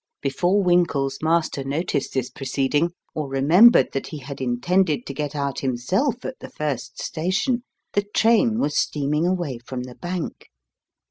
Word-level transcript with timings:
Before 0.23 0.63
Winkle's 0.63 1.19
master 1.21 1.63
noticed 1.63 2.15
this 2.15 2.31
proceeding, 2.31 2.89
or 3.13 3.27
remembered 3.29 3.91
that 3.91 4.07
he 4.07 4.17
had 4.17 4.41
intended 4.41 5.05
to 5.05 5.13
get 5.13 5.35
out 5.35 5.59
himself 5.59 6.25
at 6.25 6.39
the 6.39 6.49
first 6.49 6.99
station, 6.99 7.61
the 7.93 8.01
train 8.05 8.57
was 8.57 8.79
steaming 8.81 9.27
away 9.27 9.59
from 9.59 9.83
the 9.83 9.93
bank. 9.93 10.49